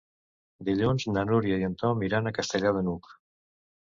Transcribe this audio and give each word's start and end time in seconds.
Dilluns 0.69 1.03
na 1.17 1.25
Núria 1.31 1.59
i 1.63 1.67
en 1.67 1.75
Tom 1.81 2.01
iran 2.07 2.31
a 2.31 2.33
Castellar 2.39 2.73
de 2.79 2.83
n'Hug. 2.89 3.11